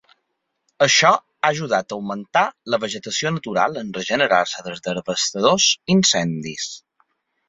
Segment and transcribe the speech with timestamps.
[0.83, 2.43] Això ha ajudat a augmentar
[2.75, 6.67] la vegetació natural en regenerar-se dels devastadors incendis.